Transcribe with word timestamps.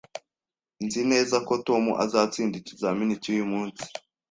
Nzi 0.85 1.01
neza 1.11 1.35
ko 1.47 1.53
Tom 1.67 1.83
azatsinda 2.03 2.55
ikizamini 2.57 3.21
cyuyu 3.23 3.45
munsi 3.51 3.83